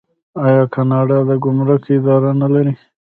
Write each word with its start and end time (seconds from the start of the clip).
آیا 0.45 0.63
کاناډا 0.73 1.17
د 1.29 1.31
ګمرک 1.43 1.83
اداره 1.97 2.31
نلري؟ 2.41 2.73